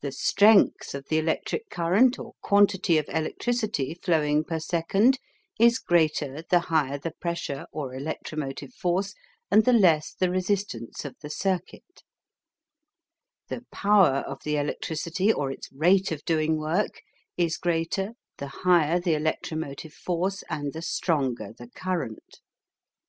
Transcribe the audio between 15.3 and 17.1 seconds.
or its rate of doing work